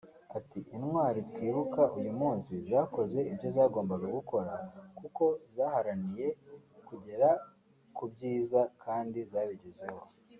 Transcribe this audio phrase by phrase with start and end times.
[0.37, 4.53] Ati “Intwari twibuka uyu munsi zakoze ibyo zagombaga gukora
[4.99, 5.23] kuko
[5.55, 6.27] zaharaniye
[6.87, 7.29] kugera
[7.95, 10.03] ku byiza kandi zabigezeho